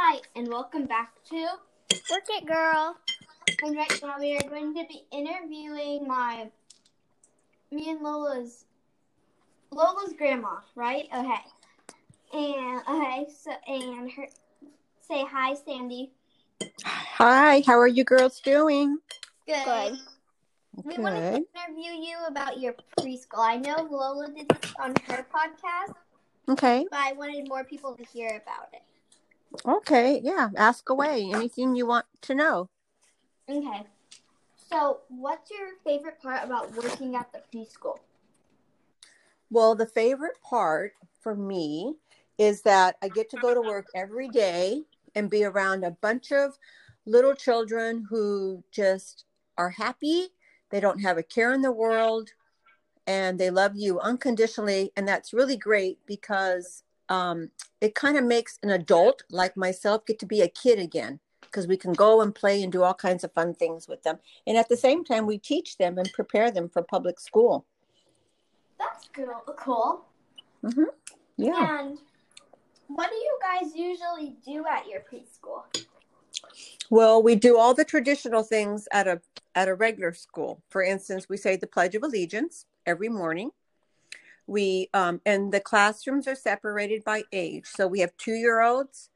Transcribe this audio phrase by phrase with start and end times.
[0.00, 2.94] Hi, and welcome back to Work It Girl.
[3.64, 6.48] And right now we are going to be interviewing my
[7.72, 8.64] me and Lola's
[9.72, 11.08] Lola's grandma, right?
[11.12, 11.40] Okay.
[12.32, 14.28] And okay, so and her
[15.00, 16.12] say hi, Sandy.
[16.84, 18.98] Hi, how are you girls doing?
[19.48, 19.64] Good.
[19.64, 19.98] Good.
[20.84, 23.40] We wanted to interview you about your preschool.
[23.40, 25.94] I know Lola did this on her podcast,
[26.48, 26.86] Okay.
[26.88, 28.82] but I wanted more people to hear about it.
[29.66, 30.20] Okay.
[30.22, 30.50] Yeah.
[30.56, 31.30] Ask away.
[31.32, 32.68] Anything you want to know.
[33.48, 33.84] Okay.
[34.70, 37.98] So, what's your favorite part about working at the preschool?
[39.50, 41.94] Well, the favorite part for me
[42.36, 44.82] is that I get to go to work every day
[45.14, 46.58] and be around a bunch of
[47.06, 49.24] little children who just
[49.56, 50.28] are happy.
[50.70, 52.30] They don't have a care in the world
[53.06, 54.92] and they love you unconditionally.
[54.94, 60.18] And that's really great because um, it kind of makes an adult like myself get
[60.20, 63.24] to be a kid again because we can go and play and do all kinds
[63.24, 64.18] of fun things with them.
[64.46, 67.64] And at the same time, we teach them and prepare them for public school.
[68.78, 69.54] That's cool.
[69.56, 70.04] Cool.
[70.64, 70.84] Mm-hmm.
[71.36, 71.80] Yeah.
[71.80, 71.98] And
[72.88, 75.62] what do you guys usually do at your preschool?
[76.90, 79.20] Well, we do all the traditional things at a
[79.54, 80.62] at a regular school.
[80.70, 83.50] For instance, we say the Pledge of Allegiance every morning.
[84.48, 87.66] We um, and the classrooms are separated by age.
[87.66, 89.10] So we have two year olds,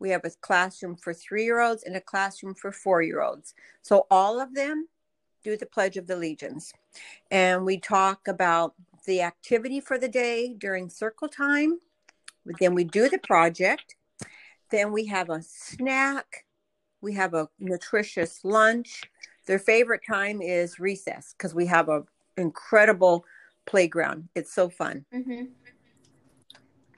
[0.00, 3.54] we have a classroom for three year olds, and a classroom for four year olds.
[3.82, 4.88] So all of them
[5.44, 6.72] do the Pledge of Allegiance,
[7.30, 8.74] and we talk about
[9.06, 11.78] the activity for the day during circle time.
[12.58, 13.94] Then we do the project.
[14.70, 16.44] Then we have a snack
[17.00, 19.02] we have a nutritious lunch.
[19.46, 22.04] Their favorite time is recess because we have a
[22.36, 23.24] incredible
[23.66, 24.28] playground.
[24.34, 25.04] It's so fun.
[25.14, 25.44] Mm-hmm.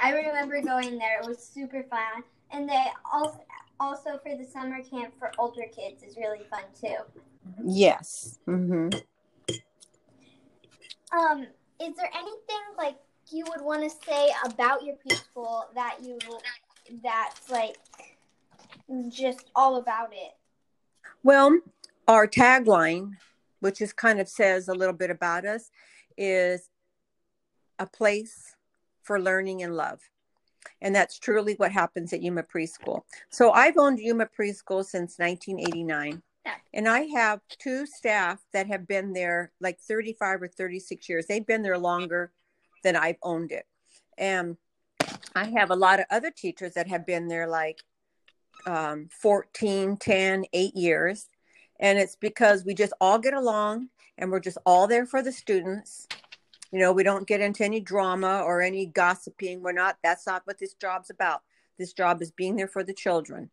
[0.01, 1.21] I remember going there.
[1.21, 3.41] It was super fun, and they also
[3.79, 6.97] also for the summer camp for older kids is really fun too.
[7.65, 8.39] Yes.
[8.47, 8.91] Mm-hmm.
[11.19, 11.47] Um,
[11.81, 12.97] is there anything like
[13.31, 16.19] you would want to say about your preschool that you
[17.03, 17.77] that's like
[19.09, 20.33] just all about it?
[21.23, 21.59] Well,
[22.09, 23.17] our tagline,
[23.61, 25.71] which is kind of says a little bit about us,
[26.17, 26.69] is
[27.79, 28.55] a place
[29.03, 30.01] for learning and love.
[30.81, 33.03] And that's truly what happens at Yuma Preschool.
[33.31, 36.23] So I've owned Yuma Preschool since 1989.
[36.75, 41.27] And I have two staff that have been there like 35 or 36 years.
[41.27, 42.33] They've been there longer
[42.83, 43.67] than I've owned it.
[44.19, 44.57] And
[45.35, 47.79] I have a lot of other teachers that have been there like
[48.67, 51.29] um, 14, 10, 8 years.
[51.81, 53.89] And it's because we just all get along
[54.19, 56.07] and we're just all there for the students.
[56.71, 59.63] You know, we don't get into any drama or any gossiping.
[59.63, 61.43] We're not, that's not what this job's about.
[61.79, 63.51] This job is being there for the children.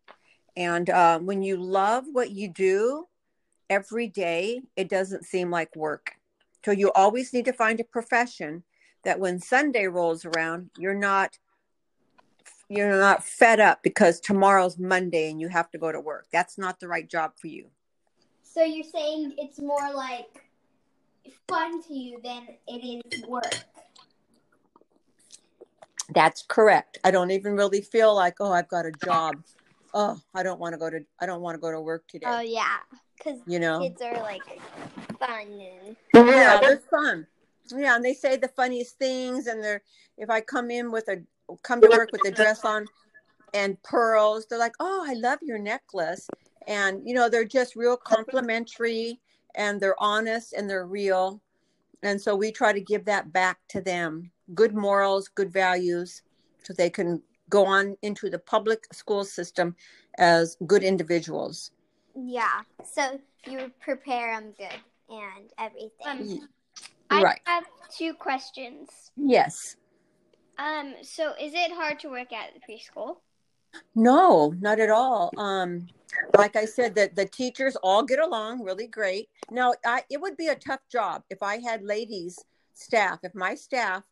[0.56, 3.06] And uh, when you love what you do
[3.68, 6.12] every day, it doesn't seem like work.
[6.64, 8.62] So you always need to find a profession
[9.04, 11.38] that when Sunday rolls around, you're not
[12.68, 16.26] you're not fed up because tomorrow's Monday and you have to go to work.
[16.32, 17.66] That's not the right job for you.
[18.52, 20.44] So you're saying it's more like
[21.48, 23.54] fun to you than it is work.
[26.12, 26.98] That's correct.
[27.04, 29.36] I don't even really feel like, oh, I've got a job.
[29.94, 32.26] Oh, I don't want to go to I don't want to go to work today.
[32.28, 32.78] Oh yeah,
[33.16, 33.80] because you know.
[33.82, 34.42] kids are like
[35.20, 37.28] fun and Yeah, they're fun.
[37.72, 39.82] Yeah, and they say the funniest things and they're
[40.18, 41.22] if I come in with a
[41.62, 42.88] come to work with a dress on
[43.54, 46.28] and pearls, they're like, "Oh, I love your necklace."
[46.66, 49.20] And you know, they're just real complimentary
[49.54, 51.40] and they're honest and they're real.
[52.02, 54.30] And so we try to give that back to them.
[54.54, 56.22] Good morals, good values
[56.62, 59.74] so they can go on into the public school system
[60.18, 61.72] as good individuals.
[62.14, 62.62] yeah.
[62.84, 66.42] So you prepare them good and everything.
[67.10, 67.64] Um, I have
[67.96, 69.10] two questions.
[69.16, 69.76] Yes.
[70.58, 73.16] Um, so is it hard to work at the preschool?
[73.94, 75.30] No, not at all.
[75.36, 75.86] Um,
[76.36, 79.28] like I said, that the teachers all get along really great.
[79.50, 82.38] Now, I, it would be a tough job if I had ladies
[82.74, 83.20] staff.
[83.22, 84.02] If my staff,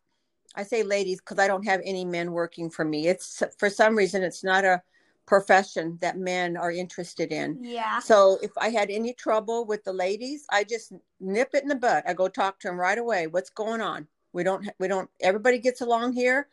[0.55, 3.07] I say ladies because I don't have any men working for me.
[3.07, 4.81] It's for some reason it's not a
[5.25, 7.57] profession that men are interested in.
[7.61, 7.99] Yeah.
[7.99, 11.75] So if I had any trouble with the ladies, I just nip it in the
[11.75, 12.03] bud.
[12.07, 13.27] I go talk to them right away.
[13.27, 14.07] What's going on?
[14.33, 14.67] We don't.
[14.79, 15.09] We don't.
[15.21, 16.47] Everybody gets along here.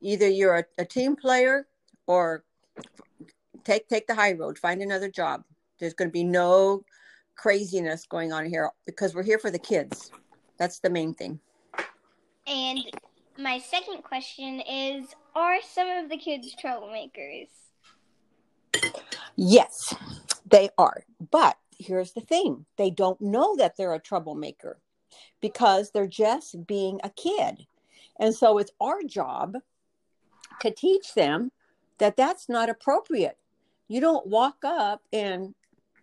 [0.00, 1.66] Either you're a, a team player
[2.06, 2.44] or
[3.64, 4.58] take take the high road.
[4.58, 5.44] Find another job.
[5.78, 6.84] There's going to be no
[7.36, 10.10] craziness going on here because we're here for the kids.
[10.58, 11.40] That's the main thing.
[12.46, 12.80] And
[13.38, 17.48] my second question is Are some of the kids troublemakers?
[19.36, 19.94] Yes,
[20.50, 21.04] they are.
[21.30, 24.78] But here's the thing they don't know that they're a troublemaker
[25.40, 27.66] because they're just being a kid.
[28.18, 29.56] And so it's our job
[30.60, 31.52] to teach them
[31.98, 33.38] that that's not appropriate.
[33.90, 35.52] You don't walk up and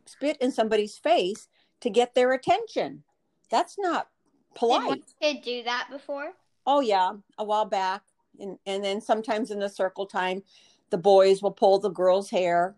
[0.05, 1.47] spit in somebody's face
[1.79, 3.01] to get their attention.
[3.49, 4.09] That's not
[4.55, 5.03] polite.
[5.21, 6.33] Did do that before?
[6.65, 8.01] Oh yeah, a while back,
[8.41, 10.43] and and then sometimes in the circle time,
[10.89, 12.75] the boys will pull the girls' hair,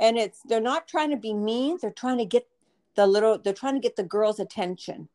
[0.00, 1.78] and it's they're not trying to be mean.
[1.80, 2.48] They're trying to get
[2.96, 3.38] the little.
[3.38, 5.08] They're trying to get the girls' attention.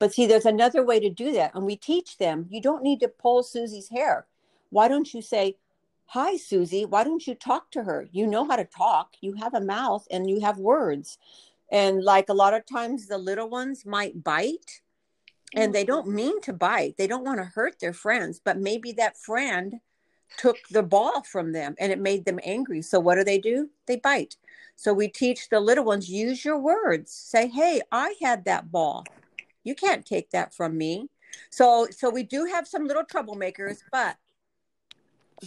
[0.00, 2.46] But see, there's another way to do that, and we teach them.
[2.50, 4.26] You don't need to pull Susie's hair.
[4.70, 5.58] Why don't you say,
[6.10, 6.84] "Hi, Susie"?
[6.84, 8.08] Why don't you talk to her?
[8.12, 9.16] You know how to talk.
[9.20, 11.18] You have a mouth and you have words.
[11.70, 14.82] And like a lot of times, the little ones might bite
[15.54, 16.16] and they don't mm-hmm.
[16.16, 19.80] mean to bite they don't want to hurt their friends but maybe that friend
[20.36, 23.68] took the ball from them and it made them angry so what do they do
[23.86, 24.36] they bite
[24.76, 29.04] so we teach the little ones use your words say hey i had that ball
[29.64, 31.08] you can't take that from me
[31.50, 34.16] so so we do have some little troublemakers but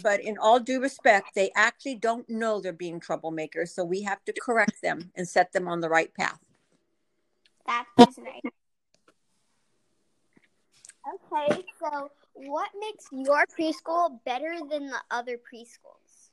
[0.02, 4.24] but in all due respect they actually don't know they're being troublemakers so we have
[4.24, 6.40] to correct them and set them on the right path
[7.96, 8.42] That's right.
[11.32, 11.64] Okay.
[11.78, 16.30] So, what makes your preschool better than the other preschools?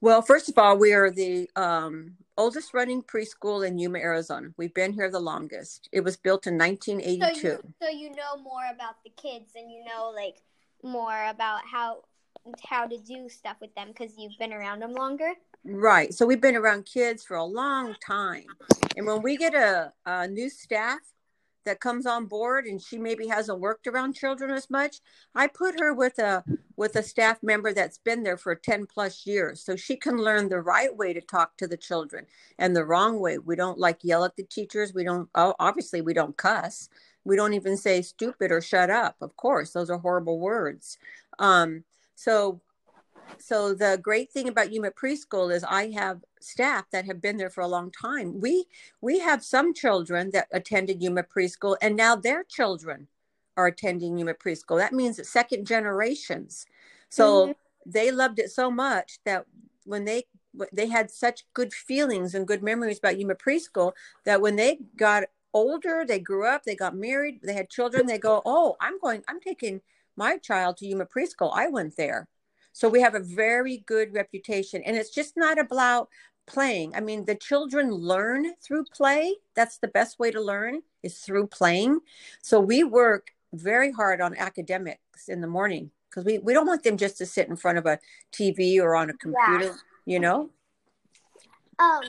[0.00, 4.48] Well, first of all, we are the um, oldest running preschool in Yuma, Arizona.
[4.56, 5.88] We've been here the longest.
[5.92, 7.46] It was built in So 1982.
[7.46, 10.42] you, so you know more about the kids and you know like
[10.82, 12.02] more about how
[12.66, 15.34] how to do stuff with them because you've been around them longer.
[15.64, 16.14] Right.
[16.14, 18.46] So we've been around kids for a long time.
[18.96, 21.00] And when we get a, a new staff
[21.64, 25.00] that comes on board and she maybe hasn't worked around children as much,
[25.34, 26.44] I put her with a
[26.76, 30.48] with a staff member that's been there for 10 plus years so she can learn
[30.48, 32.24] the right way to talk to the children
[32.56, 33.36] and the wrong way.
[33.36, 34.94] We don't like yell at the teachers.
[34.94, 36.88] We don't oh, obviously we don't cuss.
[37.24, 39.16] We don't even say stupid or shut up.
[39.20, 40.96] Of course, those are horrible words.
[41.38, 41.84] Um,
[42.18, 42.60] so
[43.38, 47.50] so the great thing about Yuma Preschool is I have staff that have been there
[47.50, 48.40] for a long time.
[48.40, 48.66] We
[49.00, 53.06] we have some children that attended Yuma Preschool and now their children
[53.56, 54.78] are attending Yuma Preschool.
[54.78, 56.66] That means second generations.
[57.08, 57.52] So mm-hmm.
[57.86, 59.46] they loved it so much that
[59.84, 60.24] when they
[60.72, 63.92] they had such good feelings and good memories about Yuma Preschool
[64.24, 65.24] that when they got
[65.54, 69.22] older, they grew up, they got married, they had children, they go, "Oh, I'm going
[69.28, 69.82] I'm taking
[70.18, 71.52] my child to Yuma Preschool.
[71.54, 72.28] I went there."
[72.72, 74.82] So we have a very good reputation.
[74.84, 76.08] And it's just not about
[76.46, 76.94] playing.
[76.94, 79.34] I mean, the children learn through play.
[79.56, 82.00] That's the best way to learn is through playing.
[82.40, 86.84] So we work very hard on academics in the morning because we, we don't want
[86.84, 87.98] them just to sit in front of a
[88.32, 89.76] TV or on a computer,
[90.06, 90.50] you know?
[91.78, 92.02] Um.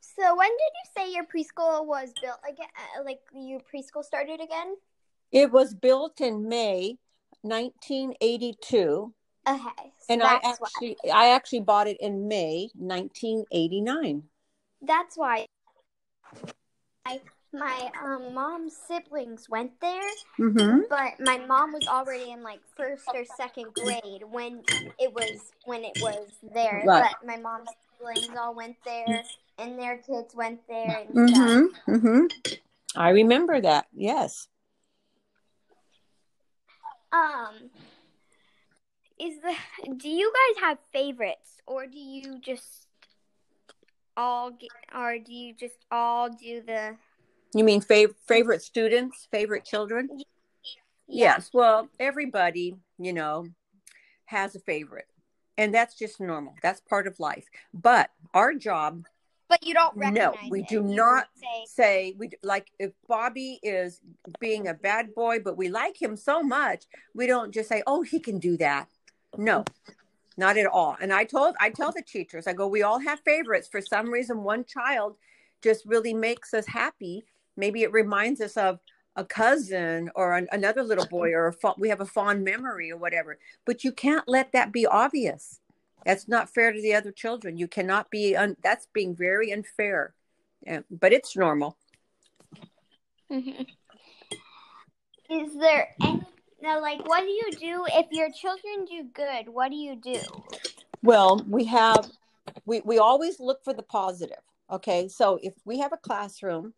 [0.00, 2.68] So when did you say your preschool was built again?
[2.76, 4.76] Uh, like your preschool started again?
[5.32, 6.98] It was built in May
[7.42, 9.12] 1982
[9.48, 9.60] Okay.
[9.98, 10.66] so and I that's why.
[10.68, 14.22] actually I actually bought it in May 1989.
[14.82, 15.46] That's why.
[17.04, 17.20] My
[17.52, 20.08] my um mom's siblings went there,
[20.38, 20.88] Mhm.
[20.88, 24.64] but my mom was already in like first or second grade when
[24.98, 26.82] it was when it was there.
[26.86, 27.04] Right.
[27.20, 29.24] But my mom's siblings all went there,
[29.58, 31.14] and their kids went there and.
[31.14, 31.68] Mhm.
[31.86, 32.58] Mhm.
[32.96, 33.86] I remember that.
[33.92, 34.48] Yes.
[37.12, 37.70] Um,
[39.18, 39.54] is the
[39.96, 42.86] do you guys have favorites, or do you just
[44.16, 46.96] all get, or do you just all do the?
[47.54, 50.08] You mean fav- favorite students, favorite children?
[51.06, 51.50] Yes.
[51.52, 53.46] Well, everybody, you know,
[54.24, 55.06] has a favorite.
[55.58, 56.54] And that's just normal.
[56.62, 57.44] That's part of life.
[57.74, 59.04] But our job,
[59.52, 60.68] But you don't No, we it.
[60.68, 64.00] do You not say say we like if Bobby is
[64.40, 68.00] being a bad boy, but we like him so much, we don't just say, "Oh,
[68.00, 68.88] he can do that."
[69.36, 69.66] No.
[70.38, 70.96] Not at all.
[71.02, 73.68] And I told I tell the teachers, I go, "We all have favorites.
[73.68, 75.16] For some reason one child
[75.60, 77.26] just really makes us happy.
[77.54, 78.80] Maybe it reminds us of
[79.16, 82.90] a cousin or an, another little boy or a fa- we have a fond memory
[82.90, 83.38] or whatever.
[83.66, 85.60] But you can't let that be obvious.
[86.04, 87.56] That's not fair to the other children.
[87.56, 90.14] You cannot be un- that's being very unfair.
[90.66, 91.76] Yeah, but it's normal.
[93.30, 93.66] Mhm.
[95.30, 96.20] Is there any
[96.60, 99.48] now, like, what do you do if your children do good?
[99.48, 100.20] What do you do?
[101.02, 102.10] Well, we have
[102.66, 104.42] we we always look for the positive.
[104.70, 106.72] Okay, so if we have a classroom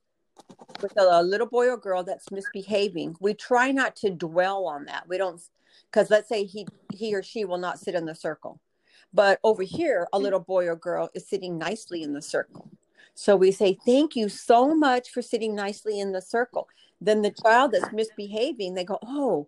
[0.80, 4.86] with a, a little boy or girl that's misbehaving, we try not to dwell on
[4.86, 5.06] that.
[5.06, 5.40] We don't
[5.90, 8.60] because let's say he he or she will not sit in the circle.
[9.14, 12.68] But over here, a little boy or girl is sitting nicely in the circle.
[13.14, 16.68] So we say, Thank you so much for sitting nicely in the circle.
[17.00, 19.47] Then the child that's misbehaving, they go, Oh,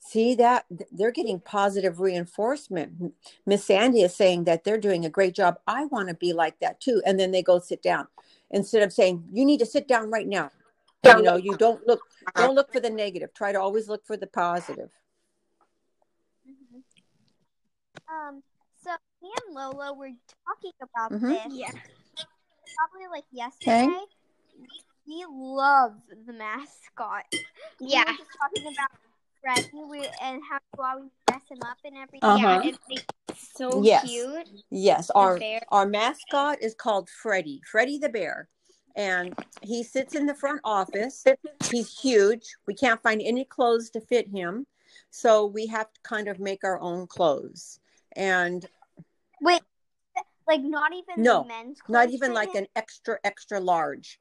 [0.00, 3.12] see that they're getting positive reinforcement.
[3.44, 5.58] Miss Sandy is saying that they're doing a great job.
[5.66, 7.02] I want to be like that too.
[7.04, 8.08] And then they go sit down
[8.50, 10.50] instead of saying, You need to sit down right now.
[11.04, 12.00] You know, you don't look
[12.34, 13.32] don't look for the negative.
[13.34, 14.90] Try to always look for the positive.
[18.08, 18.55] Um, so me
[19.46, 20.10] and Lola were
[20.46, 21.28] talking about mm-hmm.
[21.28, 21.46] this.
[21.50, 21.70] Yeah.
[21.70, 23.88] Probably like yesterday.
[25.06, 25.94] We love
[26.26, 27.24] the mascot.
[27.32, 27.40] Yeah.
[27.80, 28.04] We Yeah.
[28.04, 28.90] were just talking about
[29.42, 32.20] Freddie we, and how we always dress him up and everything.
[32.22, 32.62] Uh-huh.
[32.64, 32.72] Yeah,
[33.28, 34.04] it's so Yes.
[34.08, 34.48] cute.
[34.70, 35.60] Yes, our bear.
[35.70, 38.48] our mascot is called Freddie, Freddie the bear.
[38.96, 41.22] And he sits in the front office.
[41.70, 42.56] He's huge.
[42.66, 44.66] We can't find any clothes to fit him.
[45.10, 47.78] So we have to kind of make our own clothes.
[48.12, 48.66] And
[49.40, 49.60] Wait,
[50.48, 52.64] like not even No, the men's not even like him?
[52.64, 54.18] an extra extra large.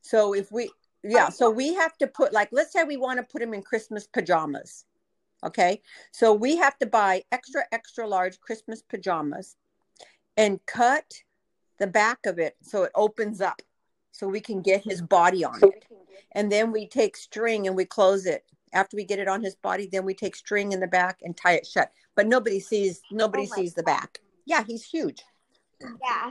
[0.00, 0.70] So if we
[1.02, 1.50] yeah so oh.
[1.50, 4.84] we have to put like let's say we want to put him in christmas pajamas
[5.44, 5.80] okay?
[6.12, 9.56] So we have to buy extra extra large christmas pajamas
[10.36, 11.12] and cut
[11.78, 13.62] the back of it so it opens up
[14.12, 15.86] so we can get his body on it.
[16.32, 18.44] And then we take string and we close it.
[18.72, 21.36] After we get it on his body then we take string in the back and
[21.36, 21.90] tie it shut.
[22.14, 25.22] But nobody sees nobody Oh my sees the back yeah he's huge
[26.02, 26.30] Yeah,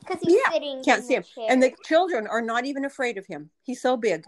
[0.00, 0.82] because he's Yeah, sitting.
[0.84, 1.22] can't see him.
[1.22, 1.46] chair.
[1.48, 3.50] And the children are not even afraid of him.
[3.62, 4.24] He's so big.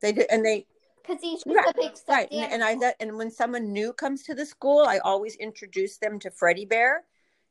[0.00, 0.66] They do, and they
[1.02, 2.28] Because he's just Right, a big stuffed right.
[2.32, 5.98] And, and I let and when someone new comes to the school, I always introduce
[5.98, 7.04] them to Freddie Bear,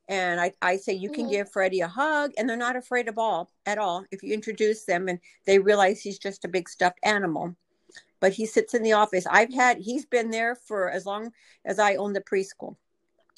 [0.10, 1.32] and I I say you can Mhm.
[1.32, 4.84] give Freddie a hug, and they're not afraid of all at all if you introduce
[4.86, 7.56] them and they realize he's just a big stuffed animal.
[8.20, 9.26] But he sits in the office.
[9.30, 11.32] I've had he's been there for as long
[11.66, 12.76] as I own the preschool.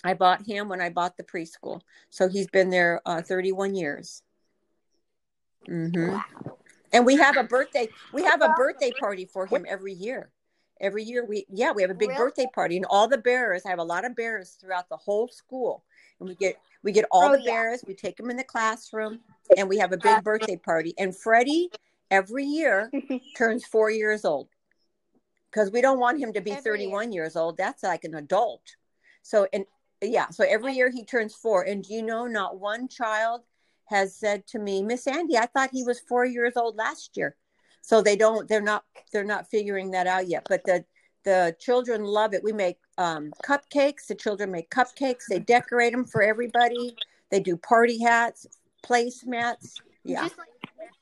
[0.03, 4.21] I bought him when I bought the preschool, so he's been there uh, 31 years.
[5.65, 6.17] hmm
[6.91, 7.89] And we have a birthday.
[8.11, 10.29] We have a birthday party for him every year.
[10.81, 12.17] Every year we yeah we have a big Really?
[12.17, 13.65] birthday party and all the bearers.
[13.65, 15.83] I have a lot of bearers throughout the whole school,
[16.19, 17.51] and we get we get all Oh, the yeah.
[17.51, 17.83] bearers.
[17.87, 19.19] We take them in the classroom,
[19.55, 20.93] and we have a big birthday party.
[20.97, 21.69] And Freddie
[22.11, 22.91] every year
[23.37, 24.49] turns four years old
[25.49, 27.55] because we don't want him to be Every 31 years old.
[27.57, 28.75] That's like an adult.
[29.21, 29.65] So and
[30.09, 31.63] yeah, so every year he turns four.
[31.63, 33.41] And do you know, not one child
[33.85, 37.35] has said to me, Miss Sandy, I thought he was four years old last year.
[37.81, 40.45] So they don't, they're not, they're not figuring that out yet.
[40.47, 40.85] But the
[41.23, 42.43] the children love it.
[42.43, 44.07] We make um, cupcakes.
[44.07, 45.23] The children make cupcakes.
[45.29, 46.95] They decorate them for everybody.
[47.31, 48.45] They do party hats,
[48.85, 49.79] placemats.
[50.03, 50.47] Yeah, Just like,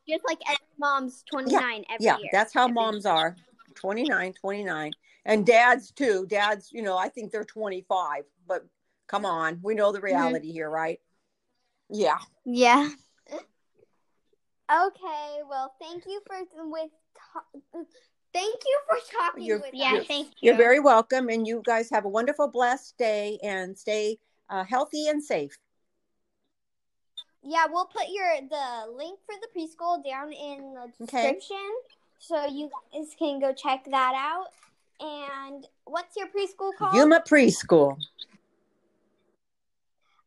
[0.07, 0.39] just like
[0.79, 2.29] mom's 29 every yeah, year.
[2.31, 3.35] that's how Every- moms are
[3.75, 4.91] 29, 29.
[5.25, 6.25] And dads too.
[6.27, 8.65] Dads, you know, I think they're 25, but
[9.11, 10.99] come on, we know the reality here, right?
[11.89, 12.17] Yeah.
[12.45, 12.89] Yeah.
[14.71, 15.39] Okay.
[15.49, 16.37] Well, thank you for
[16.69, 16.89] with.
[17.33, 17.85] To-
[18.33, 20.07] thank you for talking You're- with Yeah, us.
[20.07, 20.33] thank you.
[20.39, 21.27] You're very welcome.
[21.27, 24.17] And you guys have a wonderful, blessed day and stay
[24.49, 25.57] uh, healthy and safe.
[27.43, 31.33] Yeah, we'll put your the link for the preschool down in the Okay.
[31.33, 31.71] description,
[32.19, 34.47] so you guys can go check that out.
[35.01, 36.95] And what's your preschool called?
[36.95, 37.97] Yuma Preschool.